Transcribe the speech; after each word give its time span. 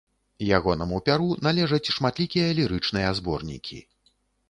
Ягонаму 0.57 1.01
пяру 1.09 1.29
належаць 1.49 1.91
шматлікія 1.99 2.51
лірычныя 2.61 3.15
зборнікі. 3.21 3.77